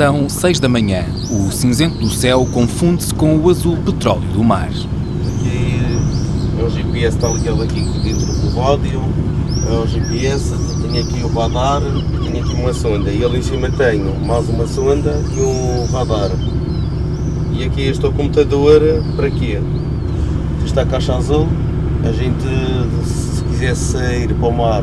[0.00, 1.04] São seis da manhã.
[1.30, 4.70] O cinzento do céu confunde-se com o azul petróleo do mar.
[4.70, 5.78] Aqui
[6.58, 9.02] é o GPS está ligado aqui dentro do rádio,
[9.68, 13.70] é o GPS, tenho aqui o radar, tenho aqui uma sonda e ali em cima
[13.72, 16.30] tenho mais uma sonda e um radar.
[17.52, 18.80] E aqui este é o computador,
[19.16, 19.60] para quê?
[20.64, 21.46] Está a caixa azul,
[22.08, 24.82] a gente se quiser sair para o mar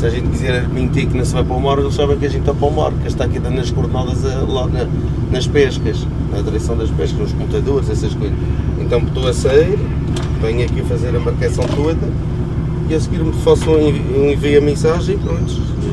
[0.00, 2.24] se a gente quiser mentir que não se vai para o mar, eles sabem que
[2.24, 4.86] a gente está para o mar, que está aqui dando as coordenadas eh, lá na,
[5.30, 8.38] nas pescas, na direção das pescas, nos computadores, essas coisas.
[8.80, 9.78] Então estou a sair,
[10.40, 12.08] venho aqui fazer a marcação toda
[12.88, 15.52] e a seguir me faço um envio a mensagem e pronto.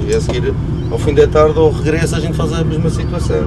[0.09, 0.53] E a seguir,
[0.89, 3.45] ao fim da tarde ou regresso, a gente faz a mesma situação.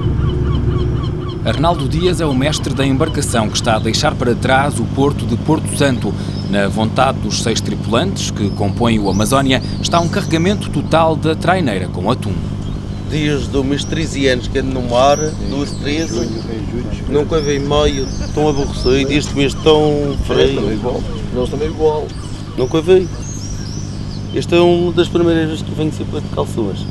[1.43, 5.25] Arnaldo Dias é o mestre da embarcação que está a deixar para trás o porto
[5.25, 6.13] de Porto Santo.
[6.51, 11.87] Na vontade dos seis tripulantes que compõem o Amazónia está um carregamento total da traineira
[11.87, 12.33] com atum.
[13.09, 15.17] Desde os meus 13 anos que ando no mar,
[15.49, 16.29] duas, 13,
[17.09, 20.79] nunca vi meio tão aborrecido, este mês tão frio.
[21.33, 22.05] Nós também igual.
[22.55, 23.07] Nunca vi.
[24.35, 26.85] Este é uma das primeiras vezes que venho sempre de calções.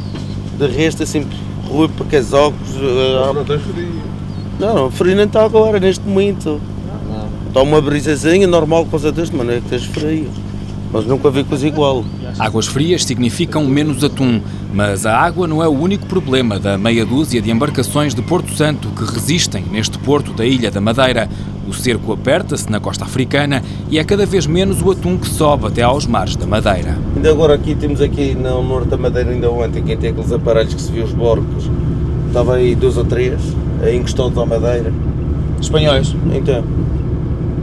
[0.59, 2.69] De resto é sempre roupa, casacos.
[3.25, 4.10] Ah, não tens frio.
[4.61, 6.61] Não, frio não está agora, neste momento.
[7.49, 10.29] Está uma brisazinha normal por causa deste, mas não é que esteja frio.
[10.93, 12.05] Mas nunca vi coisa igual.
[12.39, 14.41] Águas frias significam menos atum,
[14.73, 18.55] mas a água não é o único problema da meia dúzia de embarcações de Porto
[18.55, 21.27] Santo que resistem neste porto da Ilha da Madeira.
[21.67, 25.69] O cerco aperta-se na costa africana e é cada vez menos o atum que sobe
[25.69, 26.99] até aos mares da Madeira.
[27.17, 30.75] Ainda agora aqui temos aqui no norte da Madeira, ainda ontem, quem tem aqueles aparelhos
[30.75, 31.71] que se viu os barcos,
[32.31, 33.41] estava aí dois ou três,
[33.83, 34.93] aí encostados à Madeira.
[35.61, 36.15] Espanhóis?
[36.33, 36.65] Então,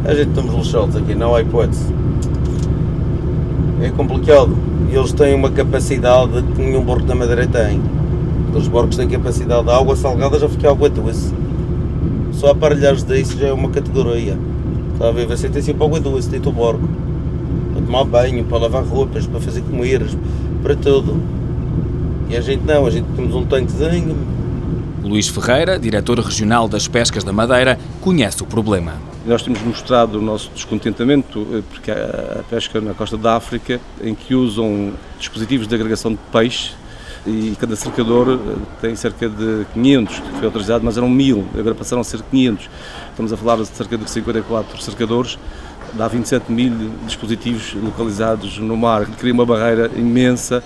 [0.03, 1.93] a gente estamos lixados aqui, não há hipótese.
[3.81, 4.55] É complicado.
[4.91, 7.81] E eles têm uma capacidade que nenhum barco da Madeira tem.
[8.53, 11.33] Os barcos têm capacidade de água salgada, já fica água doce.
[12.33, 14.37] Só aparelhares disso já é uma categoria.
[14.93, 15.27] Está a ver?
[15.27, 16.89] Você tem sempre água doce dentro do barco.
[17.73, 20.17] Para tomar banho, para lavar roupas, para fazer comidas,
[20.61, 21.15] para tudo.
[22.29, 24.36] E a gente não, a gente temos um tanquezinho.
[25.07, 28.93] Luís Ferreira, diretor regional das pescas da Madeira, conhece o problema.
[29.25, 34.13] Nós temos mostrado o nosso descontentamento eh, porque a pesca na costa da África, em
[34.13, 36.73] que usam dispositivos de agregação de peixe
[37.25, 41.75] e cada cercador eh, tem cerca de 500, que foi autorizado, mas eram 1000, agora
[41.75, 42.69] passaram a ser 500.
[43.09, 45.39] Estamos a falar de cerca de 54 cercadores,
[45.93, 50.61] dá 27 mil dispositivos localizados no mar, que cria uma barreira imensa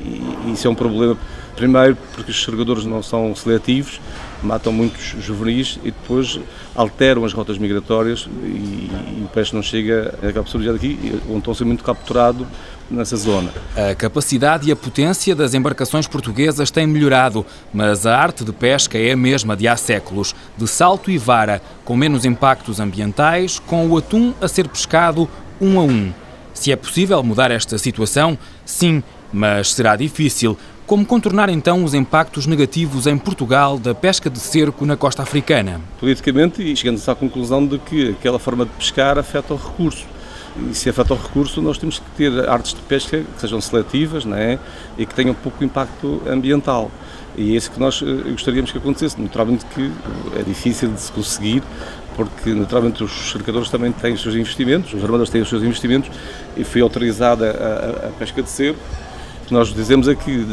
[0.00, 1.16] e isso é um problema.
[1.56, 3.98] Primeiro, porque os cercadores não são seletivos,
[4.42, 6.38] matam muitos juvenis e depois
[6.74, 11.54] alteram as rotas migratórias e, e o peixe não chega, acaba por aqui, ou então
[11.54, 12.46] ser muito capturado
[12.90, 13.50] nessa zona.
[13.74, 18.98] A capacidade e a potência das embarcações portuguesas têm melhorado, mas a arte de pesca
[18.98, 23.86] é a mesma de há séculos, de salto e vara, com menos impactos ambientais, com
[23.88, 25.28] o atum a ser pescado
[25.60, 26.12] um a um.
[26.54, 29.02] Se é possível mudar esta situação, sim,
[29.32, 30.56] mas será difícil.
[30.86, 35.80] Como contornar então os impactos negativos em Portugal da pesca de cerco na costa africana?
[35.98, 40.06] Politicamente, chegando-se à conclusão de que aquela forma de pescar afeta o recurso.
[40.70, 44.24] E se afeta o recurso, nós temos que ter artes de pesca que sejam seletivas
[44.24, 44.60] não é?
[44.96, 46.88] e que tenham pouco impacto ambiental.
[47.36, 49.20] E é isso que nós eh, gostaríamos que acontecesse.
[49.20, 49.90] Naturalmente que
[50.38, 51.64] é difícil de se conseguir,
[52.14, 56.12] porque naturalmente os cercadores também têm os seus investimentos, os armadores têm os seus investimentos,
[56.56, 58.78] e foi autorizada a, a pesca de cerco
[59.46, 60.44] que nós dizemos é que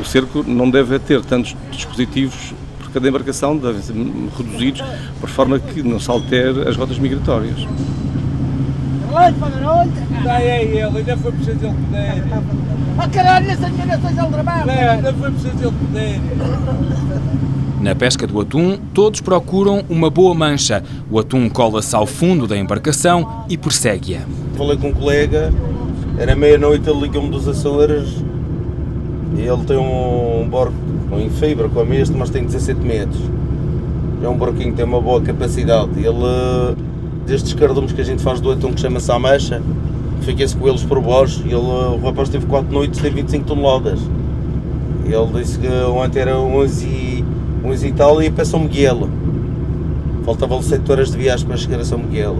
[0.00, 3.94] o cerco não deve ter tantos dispositivos por cada embarcação, devem ser
[4.36, 4.82] reduzidos
[5.20, 7.56] por forma que não se altere as rotas migratórias.
[10.18, 12.24] Está aí ele, ainda foi preciso ele poder.
[12.98, 14.66] Ah caralho, essa minha não seja trabalho.
[15.02, 16.20] Não, foi preciso ele poder.
[17.80, 20.82] Na pesca do atum, todos procuram uma boa mancha.
[21.10, 24.20] O atum cola-se ao fundo da embarcação e persegue-a.
[24.56, 25.52] Falei com um colega
[26.18, 28.08] era meia-noite, ele ligou-me dos Açores
[29.36, 30.72] e ele tem um barco
[31.12, 33.20] em fibra como este, mas tem 17 metros.
[34.22, 35.90] É um barquinho que tem uma boa capacidade.
[35.98, 36.76] Ele,
[37.26, 39.62] destes cardumes que a gente faz do atum que chama-se Amecha,
[40.22, 44.00] fiquei-se com eles por baixo ele, o rapaz teve 4 noites, tem 25 toneladas.
[45.04, 47.24] Ele disse que ontem era 11 e,
[47.62, 48.68] 11 e tal e para São.
[50.24, 52.36] Faltavam 7 horas de viagem para chegar a São Miguel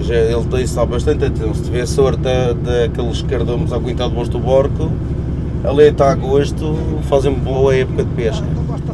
[0.00, 1.24] já ele há bastante.
[1.54, 4.90] Se tiver sorte daqueles cardumes aguentados debaixo do barco,
[5.64, 8.46] ali está gosto, fazem boa época de pesca.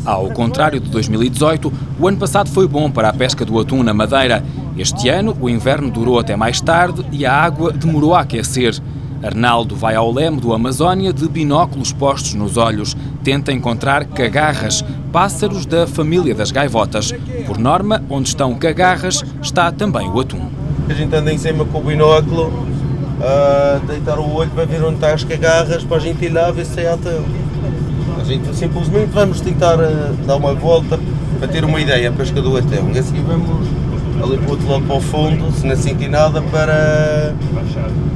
[0.05, 3.95] Ao contrário de 2018, o ano passado foi bom para a pesca do atum na
[3.95, 4.43] Madeira.
[4.77, 8.75] Este ano, o inverno durou até mais tarde e a água demorou a aquecer.
[9.23, 12.97] Arnaldo vai ao leme do Amazónia de binóculos postos nos olhos.
[13.23, 17.13] Tenta encontrar cagarras, pássaros da família das gaivotas.
[17.47, 20.62] Por norma, onde estão cagarras, está também o atum.
[20.89, 22.67] A gente anda em cima com o binóculo,
[23.21, 26.51] a deitar o olho para ver onde estão as cagarras, para a gente ir lá
[26.51, 27.23] ver se é atum.
[28.21, 30.99] A gente simplesmente vamos tentar uh, dar uma volta
[31.39, 32.57] para ter uma ideia, a pesca do.
[32.59, 33.67] E assim vamos
[34.23, 37.35] ali para o outro lado para o fundo, se não sentir nada, para,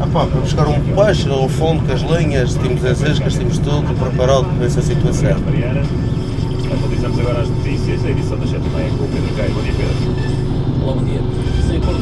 [0.00, 3.58] ah pá, para buscar um peixe ao fundo com as linhas, temos as iscas, temos
[3.58, 5.30] tudo preparado para essa situação.
[5.30, 9.54] Atualizamos agora as notícias, a edição das 7 com o Pedro Caio.
[9.54, 10.45] Bom dia, Pedro.
[10.86, 11.20] Olá, bom dia.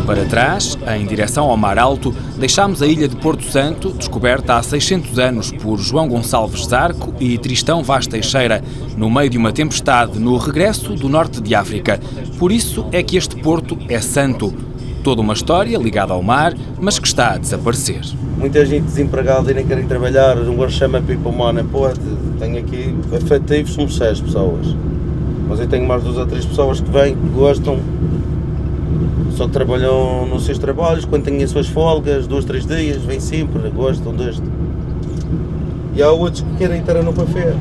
[0.05, 4.63] Para trás, em direção ao Mar Alto, deixámos a ilha de Porto Santo, descoberta há
[4.63, 8.63] 600 anos por João Gonçalves Zarco e Tristão Vaz Teixeira,
[8.95, 11.99] no meio de uma tempestade no regresso do norte de África.
[12.39, 14.53] Por isso é que este porto é santo.
[15.03, 18.03] Toda uma história ligada ao mar, mas que está a desaparecer.
[18.37, 21.89] Muita gente desempregada e nem querem trabalhar, um gajo chama People Money, pô,
[22.39, 24.77] tenho aqui, efetivos somos seis pessoas.
[25.49, 27.79] Mas eu tenho mais duas ou três pessoas que vêm, que gostam,
[29.35, 33.21] só que trabalham nos seus trabalhos, quando têm as suas folgas, dois, três dias, vêm
[33.21, 34.43] sempre, gostam deste.
[35.95, 37.55] E há outros que querem estar no café.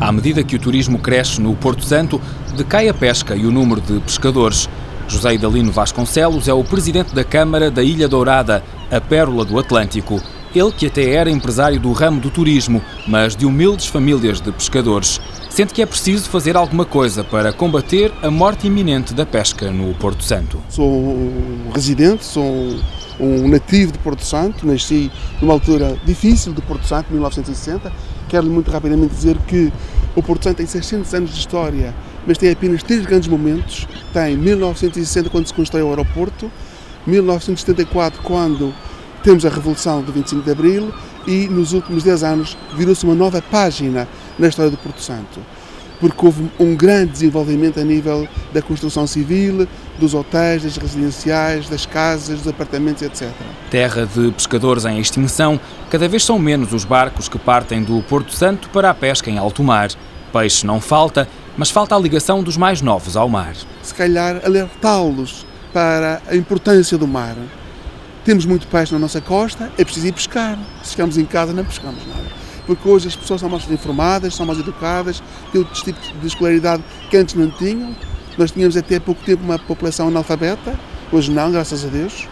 [0.00, 2.20] À medida que o turismo cresce no Porto Santo,
[2.56, 4.68] decai a pesca e o número de pescadores.
[5.08, 10.22] José Idalino Vasconcelos é o presidente da Câmara da Ilha Dourada, a pérola do Atlântico.
[10.54, 15.20] Ele que até era empresário do ramo do turismo, mas de humildes famílias de pescadores.
[15.50, 19.92] Sente que é preciso fazer alguma coisa para combater a morte iminente da pesca no
[19.94, 20.62] Porto Santo.
[20.68, 21.18] Sou
[21.74, 22.44] residente, sou
[23.18, 25.10] um nativo de Porto Santo, nasci
[25.42, 27.92] numa altura difícil de Porto Santo, 1960.
[28.28, 29.72] Quero muito rapidamente dizer que
[30.14, 31.92] o Porto Santo tem 600 anos de história,
[32.24, 33.88] mas tem apenas três grandes momentos.
[34.12, 36.48] Tem 1960, quando se constrói o aeroporto,
[37.08, 38.72] 1974, quando
[39.24, 40.94] temos a Revolução do 25 de Abril
[41.26, 44.08] e nos últimos 10 anos virou-se uma nova página
[44.38, 45.40] na história do Porto Santo,
[46.00, 49.68] porque houve um grande desenvolvimento a nível da construção civil,
[49.98, 53.28] dos hotéis, das residenciais, das casas, dos apartamentos, etc.
[53.70, 58.32] Terra de pescadores em extinção, cada vez são menos os barcos que partem do Porto
[58.32, 59.90] Santo para a pesca em alto mar.
[60.32, 63.54] Peixe não falta, mas falta a ligação dos mais novos ao mar.
[63.82, 67.36] Se calhar alertá-los para a importância do mar
[68.30, 70.56] temos muito peixe na nossa costa, é preciso ir pescar.
[70.84, 72.22] Se ficamos em casa, não pescamos nada.
[72.64, 76.80] Porque hoje as pessoas são mais informadas, são mais educadas, têm outros tipos de escolaridade
[77.10, 77.92] que antes não tinham.
[78.38, 80.78] Nós tínhamos até há pouco tempo uma população analfabeta,
[81.10, 82.28] hoje não, graças a Deus.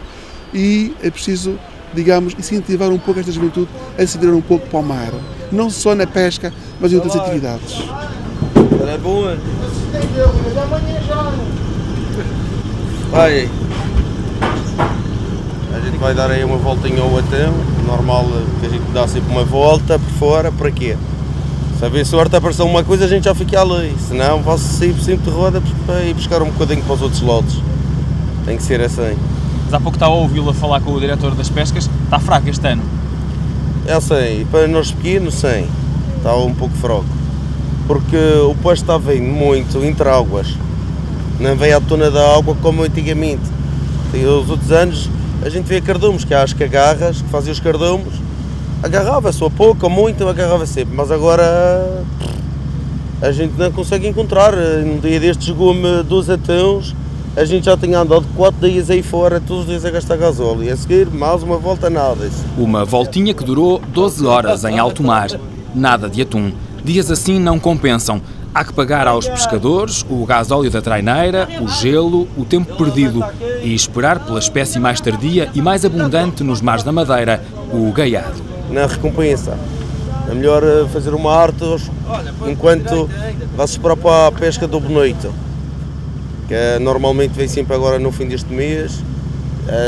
[0.55, 1.59] E é preciso,
[1.93, 3.69] digamos, incentivar um pouco esta juventude
[3.99, 5.11] a se virar um pouco para o mar.
[5.51, 7.75] Não só na pesca, mas em outras atividades.
[8.81, 9.37] Era boa.
[13.11, 13.51] Vai
[15.81, 17.53] gente vai dar aí uma voltinha ao atão,
[17.87, 18.27] normal
[18.61, 20.97] que a gente dá sempre uma volta por fora, para quê?
[21.79, 25.31] Se haver sorte aparecer uma coisa a gente já fica ali, senão posso sair sempre
[25.31, 27.63] de roda para ir buscar um bocadinho para os outros lotes.
[28.45, 29.17] Tem que ser assim.
[29.65, 32.49] Mas há pouco estava a ouvi-lo a falar com o diretor das pescas, está fraco
[32.49, 32.83] este ano?
[33.87, 35.69] É sim, para nós pequenos sim,
[36.17, 37.05] está um pouco fraco.
[37.87, 40.49] Porque o peixe está vindo muito entre águas,
[41.39, 43.43] não vem à tona da água como antigamente.
[44.13, 45.09] Os outros anos
[45.43, 48.13] a gente vê cardumes, que há as cagarras que fazem os cardumes,
[48.83, 52.05] agarrava-se ou pouco ou muito, agarrava sempre, mas agora
[53.21, 54.55] a gente não consegue encontrar.
[54.55, 56.95] Um dia destes gume dos atões,
[57.37, 60.65] a gente já tinha andado 4 dias aí fora, todos os dias a gastar gasóleo,
[60.65, 62.29] e a seguir mais uma volta nada.
[62.57, 65.29] Uma voltinha que durou 12 horas em alto mar,
[65.75, 66.53] nada de atum.
[66.85, 68.21] Dias assim não compensam.
[68.55, 73.25] Há que pagar aos pescadores o gasóleo da traineira, o gelo, o tempo perdido
[73.63, 78.43] e esperar pela espécie mais tardia e mais abundante nos mares da Madeira, o gaiado.
[78.71, 79.57] Na recompensa,
[80.31, 81.65] é melhor eh, fazer uma arte
[82.47, 83.09] enquanto
[83.57, 85.33] vai-se esperar para a pesca do bonito,
[86.47, 89.03] que é, normalmente vem sempre agora no fim deste mês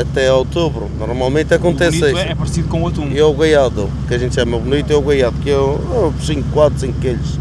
[0.01, 0.89] até outubro.
[0.97, 2.17] Normalmente acontece isso.
[2.17, 3.07] É, é parecido com o atum.
[3.11, 6.13] E é o gaiado, que a gente chama bonito, é o gaiado, que é o
[6.21, 7.40] 5, 4, 5 quilos.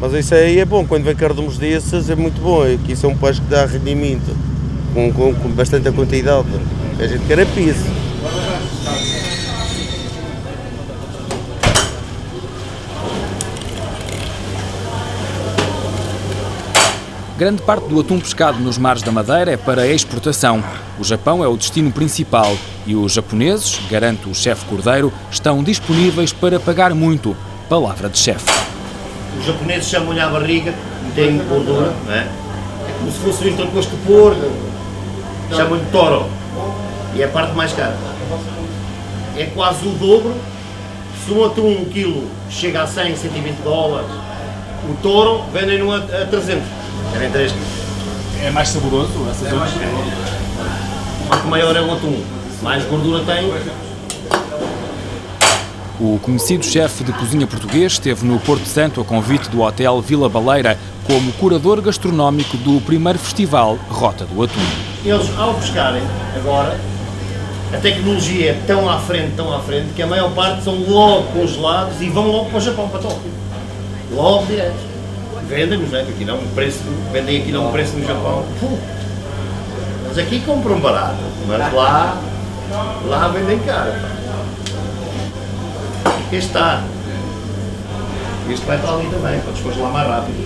[0.00, 3.06] Mas isso aí é bom, quando vem cardumes desses é muito bom, é que isso
[3.06, 4.36] é um peixe que dá rendimento,
[4.92, 6.48] com, com, com bastante quantidade.
[6.98, 7.84] A gente quer é piso.
[17.38, 20.64] Grande parte do atum pescado nos mares da Madeira é para exportação.
[20.98, 26.32] O Japão é o destino principal e os japoneses, garante o chefe Cordeiro, estão disponíveis
[26.32, 27.36] para pagar muito.
[27.68, 28.65] Palavra de chefe.
[29.38, 30.74] Os japoneses chamam-lhe à barriga,
[31.14, 32.18] tem gordura, não é?
[32.18, 34.50] É como se fosse um entrecosto de porco,
[35.54, 36.26] chamam-lhe toro.
[37.14, 37.96] E é a parte mais cara.
[39.36, 40.34] é quase o dobro.
[41.24, 44.08] Se um atum, um quilo, chega a 100, 120 dólares,
[44.88, 46.62] o touro vendem-no a, a 300.
[47.12, 47.54] Querem 3
[48.44, 49.72] É mais saboroso essas outras?
[51.28, 52.22] Quanto maior é o atum,
[52.62, 53.50] mais gordura tem.
[55.98, 60.28] O conhecido chefe de cozinha português esteve no Porto Santo a convite do Hotel Vila
[60.28, 64.60] Baleira como curador gastronómico do primeiro festival Rota do Atum.
[65.02, 66.02] Eles, ao pescarem
[66.36, 66.78] agora,
[67.72, 71.28] a tecnologia é tão à frente, tão à frente, que a maior parte são logo
[71.32, 73.30] congelados e vão logo para o Japão, para Tóquio.
[74.12, 74.76] Logo direto.
[75.48, 76.00] Vendem-nos, né?
[76.00, 78.44] aqui não, um preço, vendem aqui não um preço no Japão.
[78.60, 78.78] Puh.
[80.08, 82.20] Mas aqui compram barato, mas lá,
[83.06, 84.15] lá vendem caro.
[86.26, 86.82] Aqui está.
[88.50, 90.36] Este vai para ali também, para descongelar mais rápido.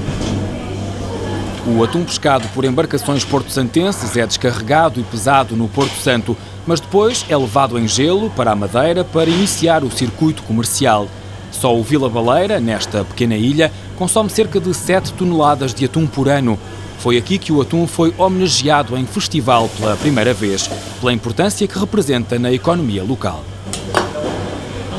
[1.66, 7.24] O atum pescado por embarcações porto-santenses é descarregado e pesado no Porto Santo, mas depois
[7.30, 11.08] é levado em gelo para a Madeira para iniciar o circuito comercial.
[11.50, 16.28] Só o Vila Baleira, nesta pequena ilha, consome cerca de 7 toneladas de atum por
[16.28, 16.58] ano.
[16.98, 20.68] Foi aqui que o atum foi homenageado em festival pela primeira vez,
[21.00, 23.42] pela importância que representa na economia local.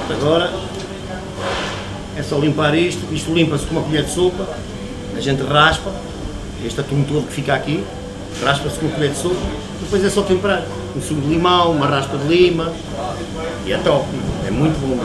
[0.10, 0.71] Agora
[2.22, 4.48] é só limpar isto, isto limpa-se com uma colher de sopa,
[5.18, 5.92] a gente raspa,
[6.64, 7.84] este atum todo que fica aqui,
[8.44, 9.36] raspa-se com uma colher de sopa,
[9.82, 10.64] depois é só temperar.
[10.96, 12.72] Um sumo de limão, uma raspa de lima
[13.66, 14.06] e é top,
[14.48, 15.04] é muito bom.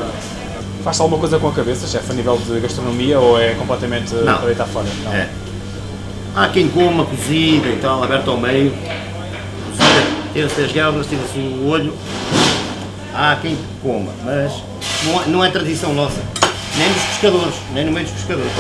[0.84, 4.36] Faz-se alguma coisa com a cabeça, chefe, a nível de gastronomia ou é completamente Não.
[4.36, 4.86] para deitar fora?
[5.04, 5.12] Não.
[5.12, 5.28] É.
[6.34, 11.66] Há quem coma cozida e tal, aberto ao meio, cozida, tira-se as galgas, tira-se o
[11.66, 11.94] olho.
[13.14, 14.52] Há quem coma, mas
[15.06, 16.20] não é, não é tradição nossa,
[16.78, 18.52] nem dos pescadores, nem no meio dos pescadores.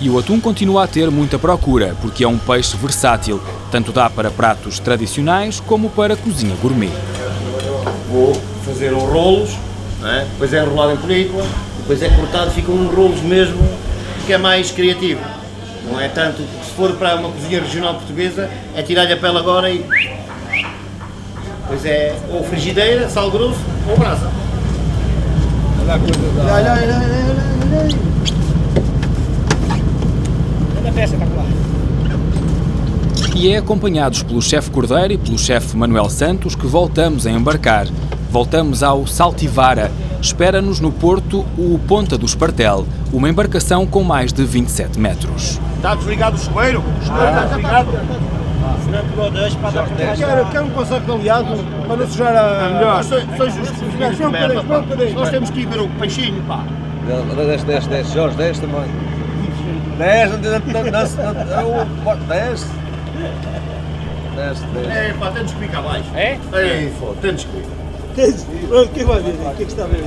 [0.00, 4.08] E o atum continua a ter muita procura, porque é um peixe versátil, tanto dá
[4.08, 6.92] para pratos tradicionais como para cozinha gourmet.
[8.10, 8.32] vou
[8.64, 9.50] fazer os rolos,
[10.04, 10.24] é?
[10.30, 11.44] depois é enrolado em película,
[11.78, 13.58] depois é cortado, ficam uns rolos mesmo,
[14.26, 15.20] que é mais criativo.
[15.90, 19.70] Não é tanto, se for para uma cozinha regional portuguesa, é tirar-lhe a pele agora
[19.70, 19.84] e.
[21.66, 24.30] Pois é, ou frigideira, sal grosso, ou brasa.
[33.36, 37.86] E é acompanhados pelo chefe Cordeiro e pelo chefe Manuel Santos que voltamos a embarcar.
[38.30, 39.92] Voltamos ao Saltivara.
[40.20, 45.60] Espera-nos no porto o Ponta do Espartel, uma embarcação com mais de 27 metros.
[45.76, 46.80] Está desligado o chuveiro?
[46.80, 47.88] O chuveiro está desligado.
[50.16, 52.68] Quero, quero um conserto de aliado para não sujar a.
[52.70, 53.04] melhor.
[53.04, 54.84] Sois os cozinheiros de merda, pá.
[55.14, 56.64] Nós temos que ir ver o peixinho, pá.
[57.36, 59.07] 10, 10, 10, Jorge, 10 também.
[59.98, 60.50] 10, não tem
[60.90, 61.16] 10.
[62.28, 62.66] 10.
[64.36, 64.88] 10, 10.
[64.88, 66.04] É, pá, temos que ir cá abaixo.
[66.14, 66.38] É?
[66.52, 67.66] É, pô, temos que ir.
[68.72, 69.32] O que vai ver?
[69.32, 70.04] O que é que está a ver?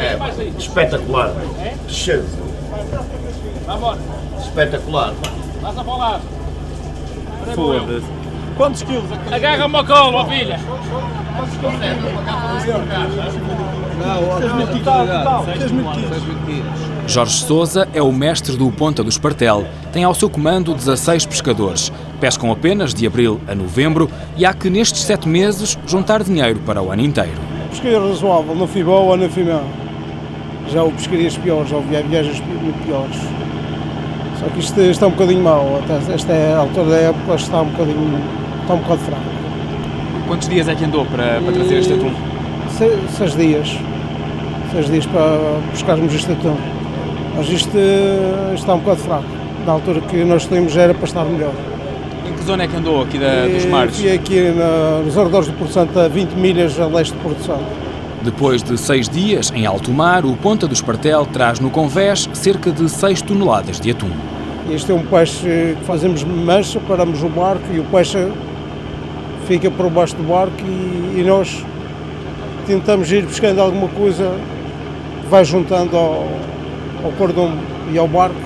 [0.00, 1.32] É, pá, espetacular.
[1.88, 2.24] Cheio.
[4.38, 5.12] Espetacular.
[7.54, 8.06] Foda-se.
[8.56, 9.10] Quantos quilos?
[9.30, 10.58] Agarra-me ao colo, ó filha.
[13.98, 15.44] Não, total, total.
[15.44, 16.95] 6 mil quilos.
[17.06, 19.64] Jorge Souza é o mestre do Ponta do Espartel.
[19.92, 21.92] Tem ao seu comando 16 pescadores.
[22.20, 26.82] Pescam apenas de abril a novembro e há que nestes sete meses juntar dinheiro para
[26.82, 27.30] o ano inteiro.
[27.70, 29.64] Pescaria razoável, não fui boa ou não fui mal.
[30.68, 33.16] Já houve pescarias piores, já houve viagens muito piores.
[34.40, 35.80] Só que isto está um bocadinho mau.
[36.12, 38.20] Esta é a altura da época, está um bocadinho,
[38.62, 39.22] está um bocado fraco.
[40.26, 42.10] Quantos dias é que andou para, para trazer este atum?
[42.76, 43.78] Se- Seis dias.
[44.72, 46.56] Seis dias para buscarmos este atum.
[47.36, 49.24] Mas isto eh, está um bocado fraco.
[49.66, 51.52] Na altura que nós temos já era para estar melhor.
[52.26, 53.96] Em que zona é que andou aqui da, dos mares?
[53.98, 57.42] Fui aqui na, nos arredores do Porto Santo, a 20 milhas a leste de Porto
[57.42, 57.64] Santo.
[58.22, 62.72] Depois de seis dias em alto mar, o Ponta do Espartel traz no convés cerca
[62.72, 64.10] de 6 toneladas de atum.
[64.70, 68.32] Este é um peixe que fazemos mancha, paramos o barco e o peixe
[69.46, 71.64] fica por baixo do barco e, e nós
[72.66, 74.34] tentamos ir buscando alguma coisa
[75.22, 76.26] que vai juntando ao,
[77.06, 77.52] ao cordão
[77.92, 78.36] e ao barco.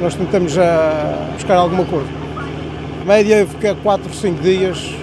[0.00, 2.08] Nós tentamos já buscar alguma coisa.
[3.02, 4.94] A média fica 4, 5 dias,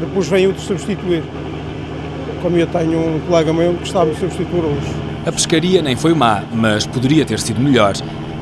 [0.00, 1.22] depois vem outro substituir.
[2.42, 4.94] Como eu tenho um colega meu que está a me substituir hoje.
[5.26, 7.94] A pescaria nem foi má, mas poderia ter sido melhor.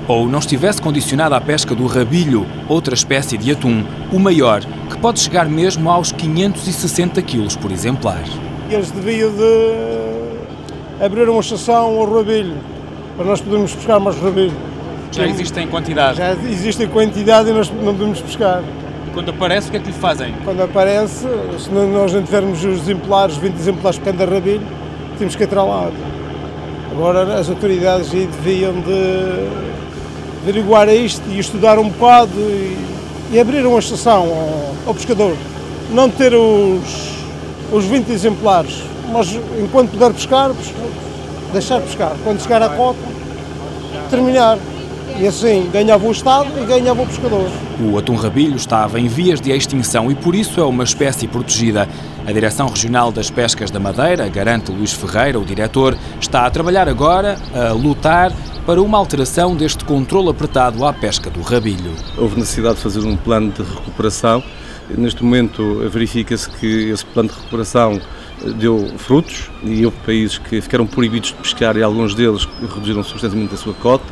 [0.08, 4.98] Ou não estivesse condicionada à pesca do rabilho, outra espécie de atum, o maior, que
[4.98, 8.24] pode chegar mesmo aos 560 quilos por exemplar.
[8.68, 12.56] Eles deviam de abrir uma estação ao rabilho,
[13.16, 14.52] para nós podermos pescar mais rabilho.
[15.10, 16.18] Já existe em quantidade.
[16.18, 18.62] Já existe em quantidade e nós não podemos pescar.
[19.12, 20.34] Quando aparece, o que é que lhe fazem?
[20.42, 21.26] Quando aparece,
[21.58, 24.66] se nós não tivermos os exemplares, 20 exemplares por cada rabilho,
[25.18, 25.90] temos que entrar lá.
[26.90, 29.72] Agora as autoridades aí deviam de
[30.42, 32.76] averiguar isto e estudar um bocado e,
[33.32, 35.36] e abrir uma estação ao, ao pescador.
[35.90, 37.12] Não ter os,
[37.70, 40.52] os 20 exemplares, mas enquanto puder pescar,
[41.52, 42.14] deixar pescar.
[42.24, 42.98] Quando chegar à cota,
[44.10, 44.58] terminar.
[45.18, 47.50] E assim ganhava o Estado e ganhava o pescador.
[47.80, 51.88] O atum rabilho estava em vias de extinção e por isso é uma espécie protegida.
[52.26, 56.88] A Direção Regional das Pescas da Madeira, garante Luís Ferreira, o diretor, está a trabalhar
[56.88, 58.32] agora a lutar
[58.64, 61.92] para uma alteração deste controle apertado à pesca do rabilho.
[62.16, 64.42] Houve necessidade de fazer um plano de recuperação.
[64.96, 68.00] Neste momento verifica-se que esse plano de recuperação
[68.56, 73.54] deu frutos e houve países que ficaram proibidos de pescar e alguns deles reduziram substancialmente
[73.54, 74.04] a sua cota,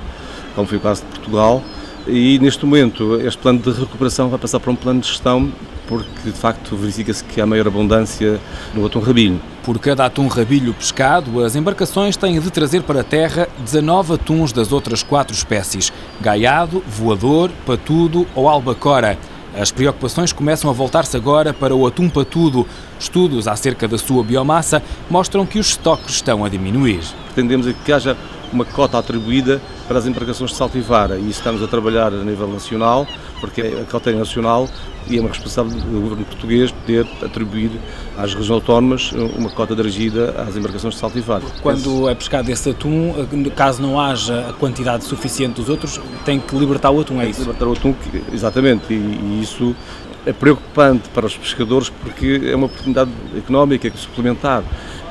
[0.55, 1.63] como foi o caso de Portugal.
[2.07, 5.53] E neste momento este plano de recuperação vai passar para um plano de gestão
[5.91, 8.39] porque de facto verifica-se que há maior abundância
[8.73, 9.41] no atum rabilho.
[9.65, 14.53] Por cada atum rabilho pescado, as embarcações têm de trazer para a terra 19 atuns
[14.53, 19.19] das outras quatro espécies: gaiado, voador, patudo ou albacora.
[19.55, 22.67] As preocupações começam a voltar-se agora para o atum patudo.
[22.99, 27.01] Estudos acerca da sua biomassa mostram que os estoques estão a diminuir.
[27.27, 28.17] Pretendemos que haja
[28.53, 32.47] uma cota atribuída para as embarcações de salto e e estamos a trabalhar a nível
[32.47, 33.07] nacional,
[33.41, 34.69] porque a cota é nacional
[35.09, 37.71] e é uma responsabilidade do governo português poder atribuir
[38.17, 41.45] às regiões autónomas uma cota dirigida às embarcações de salto e vara.
[41.63, 43.15] Quando é pescado esse atum,
[43.55, 47.41] caso não haja a quantidade suficiente dos outros, tem que libertar o atum, é isso?
[47.41, 47.95] Libertar o atum,
[48.33, 49.75] exatamente, e, e isso
[50.27, 54.63] é preocupante para os pescadores porque é uma oportunidade económica suplementar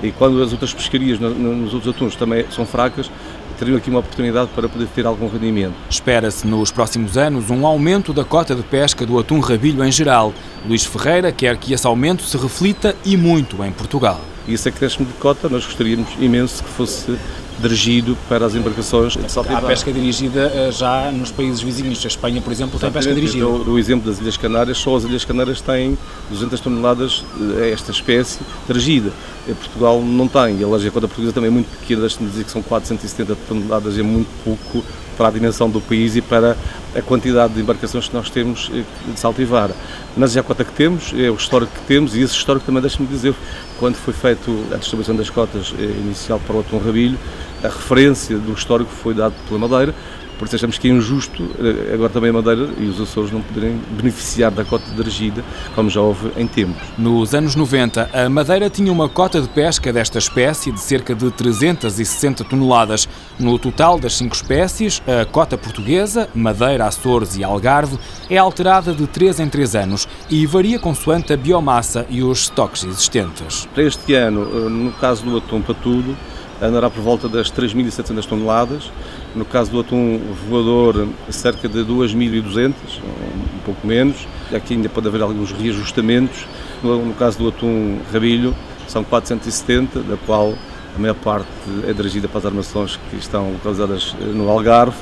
[0.01, 3.11] e quando as outras pescarias nos outros atuns também são fracas,
[3.59, 5.73] teriam aqui uma oportunidade para poder ter algum rendimento.
[5.89, 10.33] Espera-se nos próximos anos um aumento da cota de pesca do atum rabilho em geral.
[10.65, 14.21] Luís Ferreira quer que esse aumento se reflita e muito em Portugal.
[14.47, 17.17] E esse acréscimo de cota nós gostaríamos imenso que fosse
[17.59, 19.17] dirigido para as embarcações
[19.55, 22.03] Há pesca dirigida eh, já nos países vizinhos.
[22.03, 23.47] A Espanha, por exemplo, tem pesca dirigida.
[23.47, 25.97] O exemplo das Ilhas Canárias, só as Ilhas Canárias têm
[26.29, 27.23] 200 toneladas
[27.57, 29.11] a eh, esta espécie dirigida.
[29.47, 32.61] Portugal não tem, e a cota portuguesa também é muito pequena, deixe-me dizer que são
[32.61, 34.85] 470 toneladas, é muito pouco
[35.17, 36.55] para a dimensão do país e para
[36.95, 39.75] a quantidade de embarcações que nós temos eh, de salto vara.
[40.15, 43.07] Mas a cota que temos, é o histórico que temos, e esse histórico também, deixe-me
[43.07, 43.33] dizer,
[43.79, 47.17] quando foi feita a distribuição das cotas inicial para o Atum Rabilho,
[47.63, 49.93] a referência do histórico foi dado pela Madeira,
[50.39, 53.41] por isso achamos que é injusto eh, agora também a Madeira e os Açores não
[53.41, 55.43] poderem beneficiar da cota de regida,
[55.75, 56.81] como já houve em tempos.
[56.97, 61.29] Nos anos 90, a Madeira tinha uma cota de pesca desta espécie de cerca de
[61.29, 63.09] 360 toneladas.
[63.37, 69.07] No total das cinco espécies, a cota portuguesa, Madeira, Açores e Algarve, é alterada de
[69.07, 73.67] 3 em 3 anos e varia consoante a biomassa e os estoques existentes.
[73.73, 76.15] Para este ano, eh, no caso do atum patudo,
[76.61, 78.91] andará por volta das 3.700 toneladas.
[79.35, 80.19] No caso do atum
[80.49, 84.27] voador, cerca de 2.200, um pouco menos.
[84.53, 86.45] Aqui ainda pode haver alguns reajustamentos.
[86.83, 88.55] No, caso do atum rabilho,
[88.87, 90.53] são 470, da qual
[90.95, 91.47] a maior parte
[91.87, 94.97] é dirigida para as armações que estão localizadas no Algarve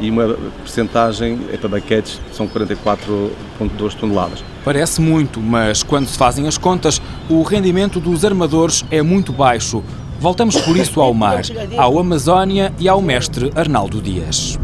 [0.00, 4.44] e uma percentagem é para baquetes, são 44,2 toneladas.
[4.64, 9.82] Parece muito, mas quando se fazem as contas, o rendimento dos armadores é muito baixo.
[10.22, 11.42] Voltamos por isso ao mar,
[11.76, 14.56] ao Amazónia e ao mestre Arnaldo Dias.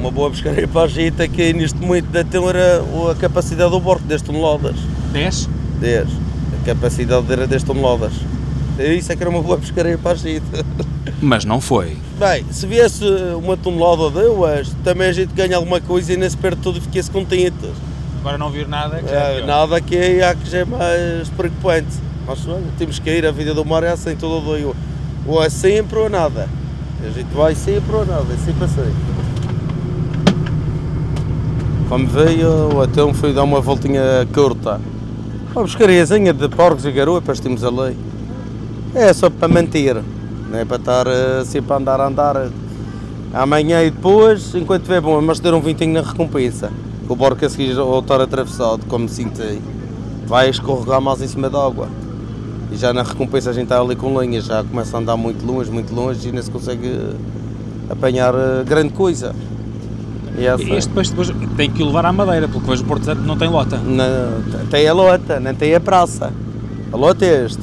[0.00, 4.04] Uma boa pescaria para a Gita que neste momento da era a capacidade do barco
[4.04, 4.76] 10 toneladas.
[5.12, 5.50] 10?
[5.78, 6.08] 10.
[6.08, 8.14] A capacidade era 10 toneladas.
[8.78, 10.64] Isso é que era uma boa pescaria para a Gita.
[11.20, 11.98] Mas não foi.
[12.18, 13.04] Bem, se viesse
[13.36, 17.10] uma tonelada ou duas, também a gente ganha alguma coisa e nesse perto todo fiquei-se
[17.10, 17.70] contente.
[18.20, 22.07] Agora não vir nada que é, Nada que é, que já é mais preocupante.
[22.76, 24.76] Temos que ir, a vida do mar é assim, todo doido.
[25.26, 26.46] Ou é sempre ou nada.
[27.02, 28.94] A gente vai sempre ou nada, é sempre assim.
[31.88, 34.78] Como veio, então fui dar uma voltinha curta.
[35.54, 37.96] Uma pescariazinha de porcos e garopas, temos a lei.
[38.94, 39.96] É só para manter,
[40.50, 41.08] não é para estar
[41.40, 42.50] assim para andar a andar
[43.32, 46.70] amanhã e depois, enquanto estiver bom, mas ter um vintinho na recompensa.
[47.08, 49.62] O barco a seguir ao estar atravessado, como senti,
[50.26, 51.88] vai escorregar mais em cima da água.
[52.70, 55.44] E já na recompensa a gente está ali com lenha, já começa a andar muito
[55.44, 57.14] longe, muito longe e nem se consegue
[57.88, 59.34] apanhar eh, grande coisa.
[60.36, 60.62] E essa...
[60.62, 63.36] Este depois, depois tem que o levar à madeira, porque hoje o Porto Santo não
[63.36, 63.78] tem lota.
[63.78, 66.32] Não, tem a lota, não tem a praça.
[66.92, 67.62] A lota é este.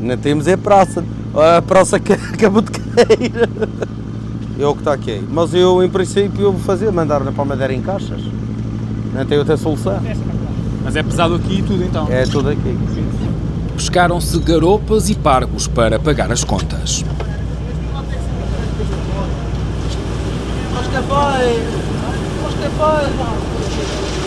[0.00, 1.04] Não temos a praça.
[1.34, 3.48] A praça que, que a botequeira.
[4.58, 5.22] É o que está aqui.
[5.30, 8.20] Mas eu, em princípio, eu vou fazer, mandar na Palmadeira em caixas.
[9.14, 10.00] Não tem outra solução.
[10.84, 12.08] Mas é pesado aqui e tudo então?
[12.10, 12.76] É tudo aqui.
[13.78, 17.04] Pescaram-se garopas e pargos para pagar as contas.
[24.14, 24.17] O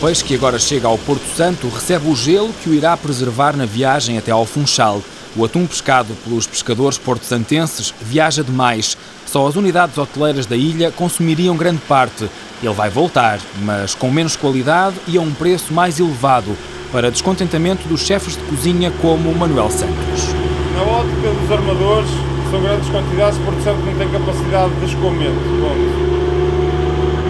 [0.00, 3.66] peixe que agora chega ao Porto Santo recebe o gelo que o irá preservar na
[3.66, 5.02] viagem até ao Funchal.
[5.36, 8.96] O atum pescado pelos pescadores porto-santenses viaja demais.
[9.26, 12.28] Só as unidades hoteleiras da ilha consumiriam grande parte.
[12.62, 16.56] Ele vai voltar, mas com menos qualidade e a um preço mais elevado,
[16.92, 20.28] para descontentamento dos chefes de cozinha como Manuel Santos.
[20.74, 22.10] Na ótica dos armadores,
[22.50, 25.40] são grandes quantidades, Porto Santo não tem capacidade de escoamento.
[25.60, 26.07] Ponto.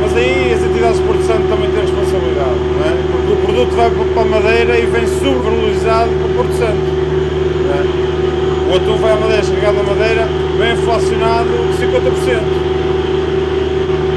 [0.00, 2.94] Mas aí as entidades de Santo também têm responsabilidade, não é?
[3.10, 6.86] Porque o produto vai para a Madeira e vem subvalorizado para Porto Santo.
[7.68, 7.82] É?
[8.70, 11.98] O atum vai à Madeira, chegado à Madeira, vem inflacionado 50%.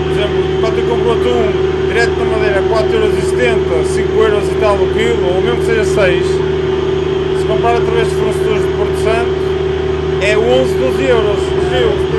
[0.04, 4.88] Por exemplo, quando eu compro atum direto da Madeira 4,70€, 5 euros e tal o
[4.94, 9.34] quilo, ou mesmo que seja 6, se comprar através de fornecedores de Porto Santo,
[10.22, 12.12] é 11, 12 euros o quilo.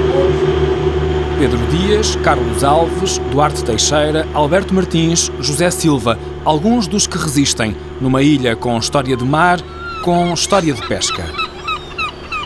[1.43, 8.23] Pedro Dias, Carlos Alves, Duarte Teixeira, Alberto Martins, José Silva, alguns dos que resistem numa
[8.23, 9.59] ilha com história de mar,
[10.05, 11.29] com história de pesca.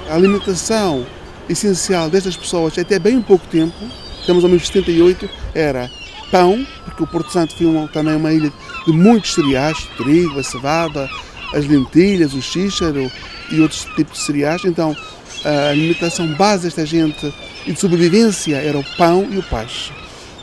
[0.09, 1.07] A alimentação
[1.47, 3.75] essencial destas pessoas até bem pouco tempo,
[4.19, 5.91] estamos ao menos 78, era
[6.31, 8.51] pão, porque o Porto Santo foi também uma ilha
[8.87, 11.07] de muitos cereais, trigo, a cevada,
[11.53, 13.13] as lentilhas, o xíxaro
[13.53, 14.65] e outros tipos de cereais.
[14.65, 14.97] Então,
[15.45, 17.31] a alimentação base desta gente
[17.67, 19.93] e de sobrevivência era o pão e o peixe.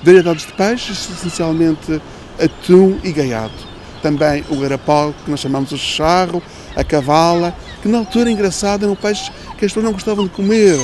[0.03, 1.99] Variedades de peixes, essencialmente
[2.39, 3.73] atum e gaiado.
[4.01, 6.43] Também o garapau, que nós chamamos o charro,
[6.75, 10.31] a cavala, que na altura, engraçado, era um peixe que as pessoas não gostavam de
[10.31, 10.77] comer.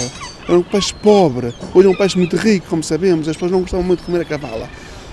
[0.47, 1.54] Era um peixe pobre.
[1.73, 4.21] Hoje é um peixe muito rico, como sabemos, as pessoas não gostavam muito de comer
[4.21, 4.69] a cavala.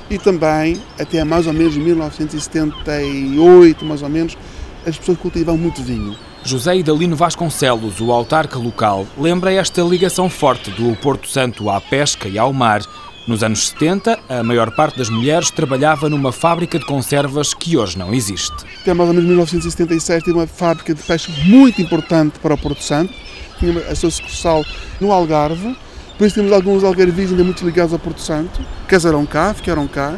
[0.08, 4.38] E também, até mais ou menos 1978, mais ou menos,
[4.86, 6.16] as pessoas cultivavam muito vinho.
[6.46, 12.28] José Idalino Vasconcelos, o autarca local, lembra esta ligação forte do Porto Santo à pesca
[12.28, 12.82] e ao mar.
[13.26, 17.98] Nos anos 70, a maior parte das mulheres trabalhava numa fábrica de conservas que hoje
[17.98, 18.54] não existe.
[18.80, 23.12] Até mais ou menos 1977, uma fábrica de pesca muito importante para o Porto Santo.
[23.59, 24.64] Tinha a sua sucursal
[25.00, 25.76] no Algarve.
[26.16, 28.64] Por isso temos alguns algarvios ainda muito ligados ao Porto Santo.
[28.87, 30.14] Casaram cá, ficaram cá.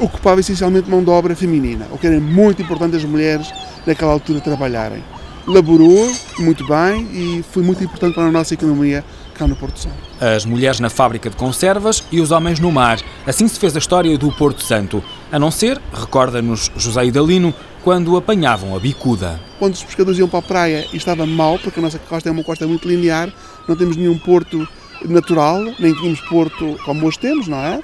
[0.00, 3.48] Ocupava essencialmente mão de obra feminina, o que era muito importante as mulheres
[3.86, 5.04] naquela altura trabalharem
[5.46, 9.96] laborou muito bem e foi muito importante para a nossa economia cá no Porto Santo.
[10.20, 13.00] As mulheres na fábrica de conservas e os homens no mar.
[13.26, 15.02] Assim se fez a história do Porto Santo.
[15.30, 19.40] A não ser, recorda-nos José Idalino, quando apanhavam a bicuda.
[19.58, 22.32] Quando os pescadores iam para a praia e estava mal, porque a nossa costa é
[22.32, 23.32] uma costa muito linear,
[23.66, 24.66] não temos nenhum porto
[25.04, 27.80] natural, nem tínhamos porto como hoje temos, não é?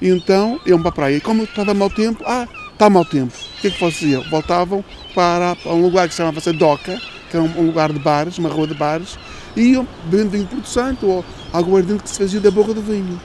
[0.00, 1.16] E então iam para a praia.
[1.16, 3.32] E como estava mau tempo, ah, está mau tempo.
[3.58, 4.22] O que é que faziam?
[4.28, 8.48] Voltavam para um lugar que se chamava-se Doca, que era um lugar de bares, uma
[8.48, 9.18] rua de bares,
[9.56, 13.20] e iam bebendo vinho Porto Santo ou aguardente que se fazia da boca do vinho.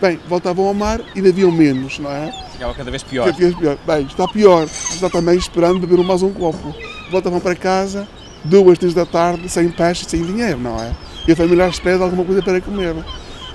[0.00, 2.30] Bem, voltavam ao mar e haviam menos, não é?
[2.52, 3.24] Ficava cada vez pior.
[3.26, 3.78] Cada vez pior.
[3.86, 4.64] Bem, está pior.
[4.64, 6.74] Está também esperando beber mais um copo.
[7.10, 8.06] Voltavam para casa,
[8.44, 10.92] duas, três da tarde, sem peixe, sem dinheiro, não é?
[11.26, 12.94] E a família espera alguma coisa para comer.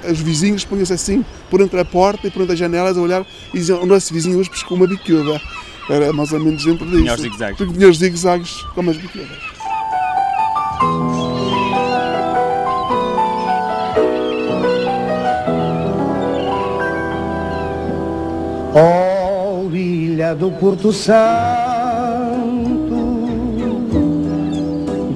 [0.10, 3.26] Os vizinhos punham-se assim, por entre a porta e por entre as janelas, a olhar
[3.54, 5.40] e diziam: o nosso vizinho hoje pescou uma bicuda.
[5.92, 7.02] Era mais ou menos dentro disso.
[7.02, 7.58] Tinha os zigue-zagues.
[7.58, 9.38] Tinha os zigue-zagues como as biqueiras.
[18.74, 21.18] Oh, ilha do Porto Santo,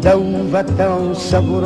[0.02, 1.66] da uva tão saborosa,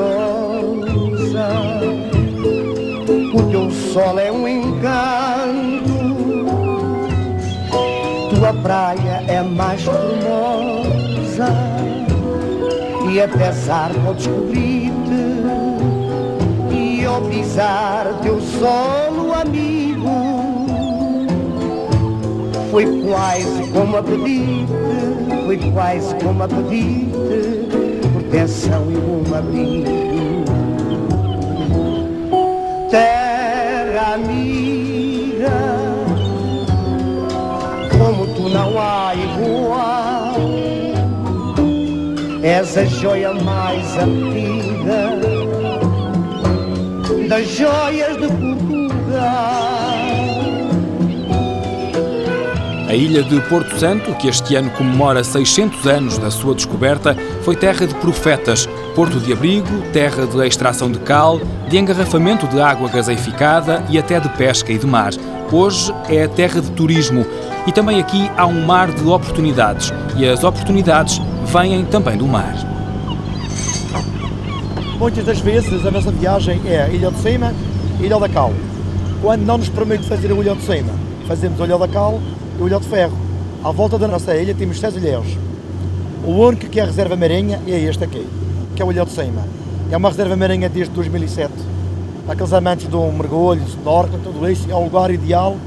[3.34, 5.79] o teu sol é um encanto
[8.40, 11.50] tua praia é mais formosa
[13.12, 14.94] e apesar de descobrir-te
[16.74, 20.08] e ao pisar teu solo amigo.
[22.72, 24.72] Foi quase como a pedir-te
[25.46, 30.09] foi quase como a pedir-te proteção e um abrigo
[42.70, 45.18] És a joia mais antiga
[47.28, 49.00] das joias de Portugal.
[52.88, 57.56] A ilha de Porto Santo, que este ano comemora 600 anos da sua descoberta, foi
[57.56, 62.88] terra de profetas, porto de abrigo, terra de extração de cal, de engarrafamento de água
[62.88, 65.12] gaseificada e até de pesca e de mar.
[65.52, 67.26] Hoje é terra de turismo
[67.66, 71.20] e também aqui há um mar de oportunidades e as oportunidades
[71.50, 72.54] vêm também do mar.
[75.00, 77.52] Muitas das vezes a nossa viagem é Ilha de Cima
[78.00, 78.54] Ilha da Cal.
[79.20, 80.94] Quando não nos permite fazer a Ilha de Cima,
[81.28, 82.22] fazemos a Ilha da Cal
[82.60, 83.18] e o Ilha de Ferro.
[83.64, 85.26] À volta da nossa ilha temos seis ilhéus.
[86.24, 88.28] O único que é a reserva marinha é este aqui,
[88.76, 89.44] que é o Ilha de Cima.
[89.90, 91.52] É uma reserva marinha desde 2007.
[92.28, 95.58] Aqueles amantes do mergulho, snorkel, tudo isso, é o lugar ideal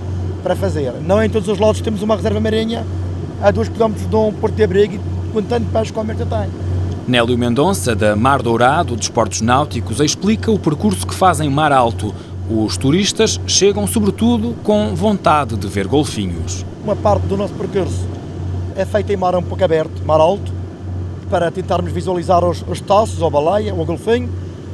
[0.44, 0.92] para fazer.
[1.00, 2.86] Não em todos os lados temos uma reserva marinha
[3.42, 6.50] a 2 km de um porto de abrigo, com tanto peixe como esta tem.
[7.06, 12.14] Nélio Mendonça, da Mar Dourado, dos Portos Náuticos, explica o percurso que fazem mar alto.
[12.48, 16.64] Os turistas chegam, sobretudo, com vontade de ver golfinhos.
[16.84, 18.06] Uma parte do nosso percurso
[18.76, 20.52] é feita em mar um pouco aberto, mar alto,
[21.28, 24.28] para tentarmos visualizar os, os taços, ou baleia, ou golfinho.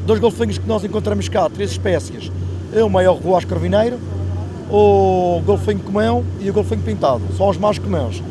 [0.07, 2.31] Dois golfinhos que nós encontramos cá, três espécies.
[2.75, 3.99] É o maior ruas corvineiro,
[4.71, 7.23] o golfinho comão e o golfinho pintado.
[7.37, 8.23] São os mais comuns.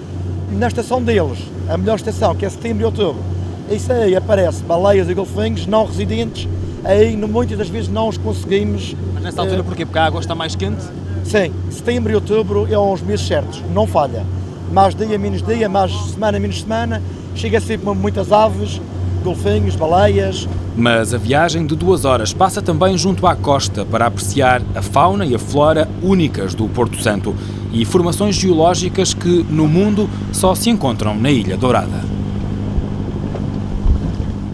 [0.52, 3.22] Na estação deles, a melhor estação, que é setembro e outubro,
[3.70, 6.48] isso aí aparece baleias e golfinhos não residentes,
[6.86, 8.96] aí muitas das vezes não os conseguimos.
[9.14, 9.86] Mas nessa altura uh, porquê?
[9.86, 10.84] Porque a água está mais quente?
[11.26, 14.26] Sim, setembro e outubro é os meses certos, não falha.
[14.72, 17.02] Mais dia, menos dia, mais semana, menos semana,
[17.36, 18.80] chega sempre muitas aves,
[19.26, 20.48] golfinhos, baleias.
[20.78, 25.26] Mas a viagem de duas horas passa também junto à costa para apreciar a fauna
[25.26, 27.36] e a flora únicas do Porto Santo
[27.82, 32.04] e formações geológicas que no mundo só se encontram na Ilha Dourada.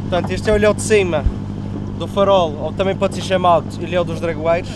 [0.01, 1.23] Portanto, este é o ilhéu de cima
[1.97, 4.69] do farol, ou também pode ser chamado ilhéu dos dragoeiros.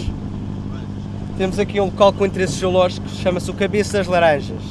[1.38, 4.64] Temos aqui um local com interesses geológicos, chama-se o Cabeça das Laranjas.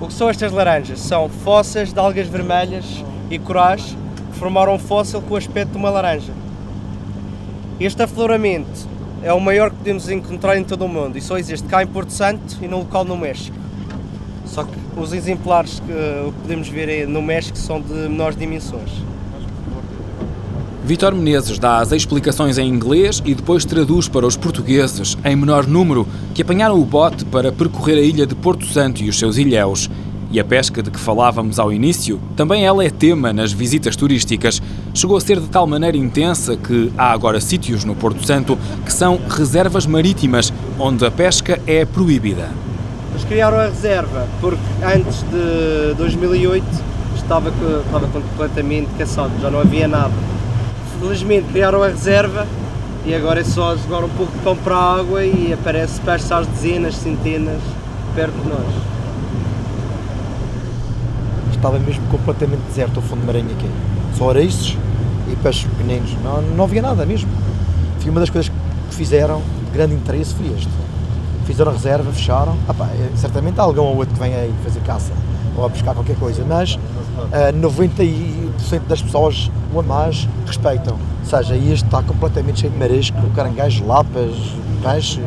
[0.00, 0.98] O que são estas laranjas?
[1.00, 3.96] São fossas de algas vermelhas e corais
[4.32, 6.32] que formaram um fóssil com o aspecto de uma laranja.
[7.78, 8.88] Este afloramento
[9.22, 11.86] é o maior que podemos encontrar em todo o mundo e só existe cá em
[11.86, 13.56] Porto Santo e no local no México.
[14.46, 18.90] Só que os exemplares que podemos ver no México são de menores dimensões.
[20.84, 25.64] Vitor Menezes dá as explicações em inglês e depois traduz para os portugueses, em menor
[25.64, 29.36] número, que apanharam o bote para percorrer a ilha de Porto Santo e os seus
[29.36, 29.88] ilhéus.
[30.32, 34.60] E a pesca de que falávamos ao início, também ela é tema nas visitas turísticas.
[34.94, 38.92] Chegou a ser de tal maneira intensa que há agora sítios no Porto Santo que
[38.92, 42.48] são reservas marítimas, onde a pesca é proibida.
[43.10, 46.64] Eles criaram a reserva porque antes de 2008
[47.14, 47.52] estava,
[47.84, 50.14] estava completamente caçado, já não havia nada
[51.02, 52.46] felizmente criaram a reserva
[53.04, 56.32] e agora é só jogar um pouco de pão para a água e aparece peixe
[56.32, 57.60] às dezenas, centenas,
[58.14, 58.91] perto de nós.
[61.62, 63.70] Estava mesmo completamente deserto o fundo marinho aqui.
[64.18, 64.76] Só areiços
[65.30, 66.12] e peixes pequeninos.
[66.24, 67.30] Não, não havia nada mesmo.
[68.00, 70.68] Foi uma das coisas que fizeram de grande interesse foi este.
[71.46, 72.56] Fizeram reserva, fecharam.
[72.66, 75.12] Ah, pá, é, certamente há algum ou outro que vem aí fazer caça
[75.56, 76.78] ou a pescar qualquer coisa, mas uh,
[77.30, 80.94] eh, 90% das pessoas ou mais respeitam.
[80.94, 84.34] Ou seja, este está completamente cheio de marisco, caranguejos, lapas,
[84.82, 85.22] peixe,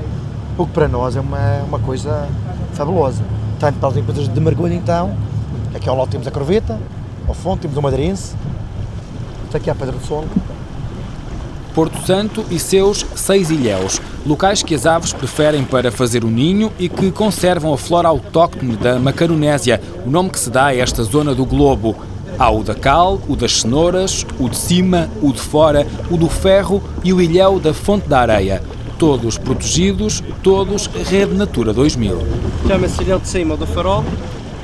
[0.57, 2.27] o que para nós é uma, uma coisa
[2.73, 3.23] fabulosa.
[3.57, 5.15] Tanto para as empresas de mergulho, então,
[5.75, 6.79] aqui ao lado temos a Corveta,
[7.27, 8.33] ao fundo temos o Madeirense,
[9.53, 10.25] aqui a Pedra do Sol,
[11.73, 16.71] Porto Santo e seus seis ilhéus, locais que as aves preferem para fazer o ninho
[16.79, 21.03] e que conservam a flora autóctone da Macaronésia, o nome que se dá a esta
[21.03, 21.95] zona do globo.
[22.37, 26.29] Há o da cal, o das cenouras, o de cima, o de fora, o do
[26.29, 28.61] ferro e o ilhéu da Fonte da Areia.
[28.97, 32.17] Todos protegidos, todos Rede Natura 2000.
[32.67, 34.03] Chama-se ilhéu de cima do farol,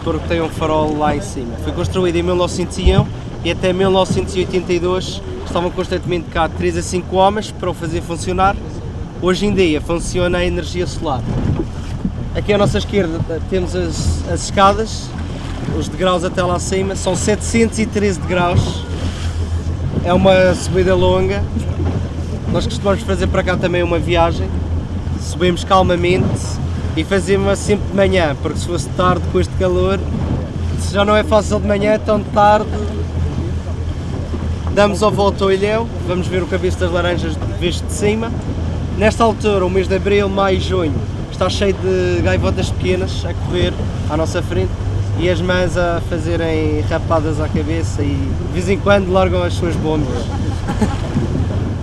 [0.03, 1.55] porque tem um farol lá em cima.
[1.63, 3.05] Foi construído em 1901
[3.43, 8.55] e até 1982 estavam constantemente cá 3 a 5 homens para o fazer funcionar.
[9.21, 11.21] Hoje em dia funciona a energia solar.
[12.35, 15.09] Aqui à nossa esquerda temos as, as escadas,
[15.77, 18.83] os degraus até lá acima, são 713 degraus.
[20.03, 21.43] É uma subida longa.
[22.51, 24.49] Nós costumamos fazer para cá também uma viagem.
[25.21, 26.60] Subimos calmamente
[26.95, 29.99] e fazemos sempre de manhã, porque se fosse tarde com este calor,
[30.79, 32.69] se já não é fácil de manhã, tão tarde
[34.73, 38.31] damos a volta ao ilhéu, vamos ver o cabeço das laranjas visto de cima.
[38.97, 40.93] Nesta altura, o mês de abril, maio e junho,
[41.31, 43.73] está cheio de gaivotas pequenas a correr
[44.09, 44.71] à nossa frente
[45.19, 49.53] e as mães a fazerem rapadas à cabeça e de vez em quando largam as
[49.53, 50.25] suas bombas.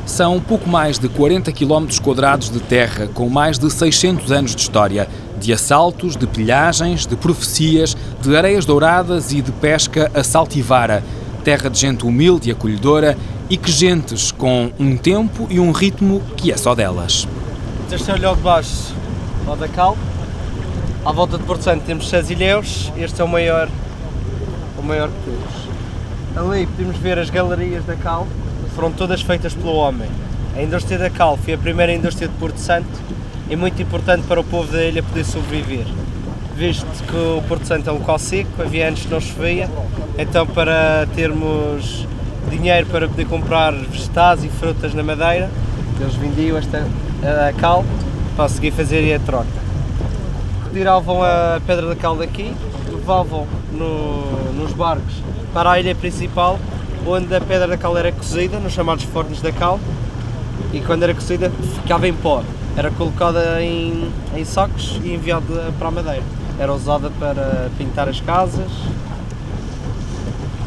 [0.08, 4.62] São pouco mais de 40 km quadrados de terra com mais de 600 anos de
[4.62, 5.06] história,
[5.38, 11.04] de assaltos, de pilhagens, de profecias, de areias douradas e de pesca a saltivara.
[11.44, 13.18] Terra de gente humilde e acolhedora
[13.50, 17.28] e que gentes com um tempo e um ritmo que é só delas.
[17.92, 18.94] Este é o de baixo,
[19.46, 19.96] lá da Cal.
[21.04, 23.68] À volta de Porto Santo temos seis ilhéus, este é o maior,
[24.78, 25.68] o maior que temos.
[26.34, 28.26] Ali podemos ver as galerias da Cal,
[28.78, 30.08] foram todas feitas pelo homem.
[30.56, 32.86] A indústria da Cal foi a primeira indústria de Porto Santo
[33.50, 35.84] e muito importante para o povo da ilha poder sobreviver.
[36.54, 39.68] Visto que o Porto Santo é um local seco, havia anos que não chovia,
[40.16, 42.06] então para termos
[42.48, 45.50] dinheiro para poder comprar vegetais e frutas na Madeira,
[46.00, 46.86] eles vendiam esta
[47.48, 47.84] a cal
[48.36, 49.48] para seguir fazer a troca.
[50.72, 52.54] Tiravam a pedra da cal daqui,
[52.92, 55.14] levavam no, nos barcos
[55.52, 56.60] para a ilha principal,
[57.08, 59.80] onde a pedra da cal era cozida, nos chamados fornos da cal,
[60.72, 62.42] e quando era cozida ficava em pó.
[62.76, 66.22] Era colocada em, em sacos e enviada para a Madeira.
[66.58, 68.70] Era usada para pintar as casas,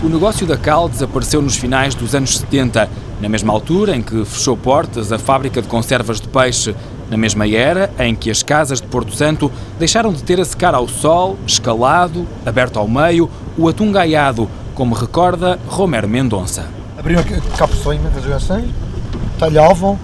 [0.04, 2.90] o negócio da cal desapareceu nos finais dos anos 70,
[3.22, 6.76] na mesma altura em que fechou portas a fábrica de conservas de peixe,
[7.08, 10.74] na mesma era em que as casas de Porto Santo deixaram de ter a secar
[10.74, 16.70] ao sol, escalado, aberto ao meio, o atum gaiado, como recorda Romero Mendonça.
[16.98, 17.24] Abriam
[17.58, 18.74] capuções, faziam assim,
[19.40, 19.98] talhavam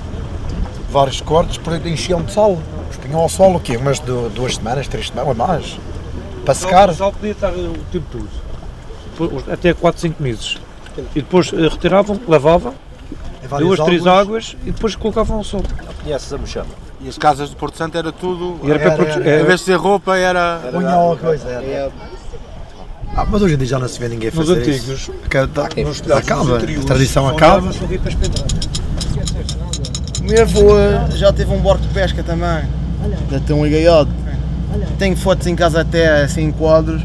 [0.90, 2.58] vários cortes, para enchiam de sal.
[3.02, 3.78] Punham ao sol o quê?
[3.78, 5.80] Umas duas semanas, três semanas, ou mais.
[6.44, 6.90] Para secar.
[6.90, 8.48] O sal podia estar o tempo todo
[9.52, 10.58] até 4, 5 meses.
[11.16, 12.74] E depois eh, retiravam, lavavam,
[13.60, 15.64] duas, três águas e depois colocavam ao sol.
[16.04, 16.70] Conheces a mochama?
[17.00, 18.60] E as casas de Porto Santo era tudo.
[18.64, 20.60] E era, era, era, era, em vez de ser roupa, era.
[20.72, 21.48] Punha alguma coisa.
[21.50, 21.92] Era.
[23.18, 25.12] Ah, mas hoje em dia já não se vê ninguém fazer Nos antigos, isso.
[25.12, 27.72] Nos, acaba, a tradição acaba.
[30.22, 30.76] O meu avô
[31.16, 32.64] já teve um barco de pesca também,
[33.32, 34.10] já tem um ligaiado.
[35.00, 37.04] Tenho fotos em casa até, assim, quadros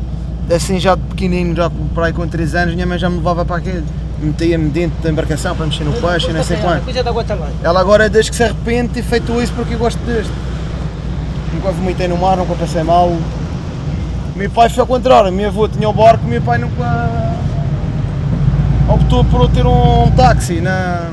[0.54, 3.44] assim já de pequenino, já por aí com 3 anos, minha mãe já me levava
[3.44, 3.84] para aquele.
[4.20, 6.84] Metia-me dentro da embarcação para mexer no peixe e não sei quanto.
[7.62, 10.32] Ela agora, desde que se arrepende, feito isso porque eu gosto deste.
[11.52, 13.16] Nunca vomitei no mar, nunca passei mal.
[14.34, 17.32] Meu pai foi ao contrário, meu avô tinha o barco, meu pai nunca
[18.88, 21.10] optou por ter um táxi na.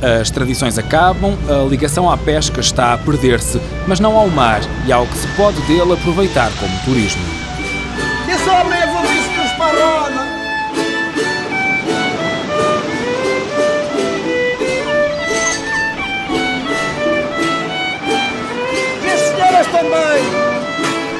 [0.00, 4.92] As tradições acabam, a ligação à pesca está a perder-se, mas não ao mar e
[4.92, 7.22] ao que se pode dele aproveitar como turismo.
[8.28, 10.24] Esse homem é nos parona.
[10.24, 10.27] E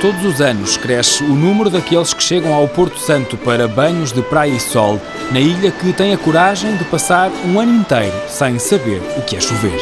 [0.00, 4.22] Todos os anos cresce o número daqueles que chegam ao Porto Santo para banhos de
[4.22, 5.00] praia e sol,
[5.32, 9.34] na ilha que tem a coragem de passar um ano inteiro sem saber o que
[9.34, 9.80] é chover.